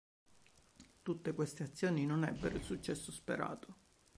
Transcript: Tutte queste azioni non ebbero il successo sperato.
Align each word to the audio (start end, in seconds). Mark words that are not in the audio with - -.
Tutte 1.03 1.31
queste 1.35 1.61
azioni 1.61 2.07
non 2.07 2.23
ebbero 2.23 2.55
il 2.55 2.63
successo 2.63 3.11
sperato. 3.11 3.75